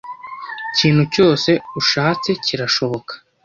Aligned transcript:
kintu 0.77 1.03
cyose 1.13 1.51
ushatse 1.79 2.29
cyirashoboka 2.43 3.13